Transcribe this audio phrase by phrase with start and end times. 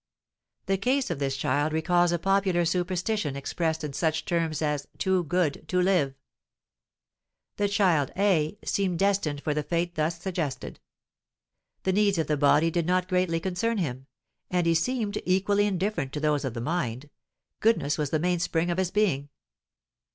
[0.65, 5.25] The case of this child recalls a popular superstition expressed in such terms as "too
[5.25, 6.15] good to live."
[7.57, 10.79] The child A seemed destined for the fate thus suggested.
[11.83, 14.07] The needs of the body did not greatly concern him,
[14.49, 17.11] and he seemed equally indifferent to those of the mind;
[17.59, 19.29] goodness was the mainspring of his being.